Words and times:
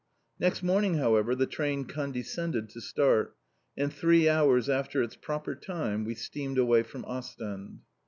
Next 0.39 0.63
morning, 0.63 0.95
however, 0.95 1.35
the 1.35 1.45
train 1.45 1.85
condescended 1.85 2.69
to 2.69 2.81
start, 2.81 3.35
and 3.77 3.93
three 3.93 4.27
hours 4.27 4.67
after 4.67 5.03
its 5.03 5.15
proper 5.15 5.53
time 5.53 6.05
we 6.05 6.15
steamed 6.15 6.57
away 6.57 6.81
from 6.81 7.05
Ostend. 7.05 7.81